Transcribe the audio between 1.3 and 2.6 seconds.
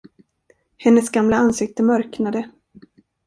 ansikte mörknade.